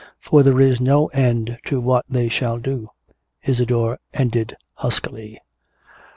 For 0.19 0.41
there 0.41 0.59
is 0.59 0.81
no 0.81 1.09
end 1.09 1.59
to 1.67 1.79
what 1.79 2.05
they 2.09 2.27
shall 2.27 2.57
do," 2.57 2.87
Isadore 3.43 3.99
ended 4.15 4.57
huskily. 4.73 5.37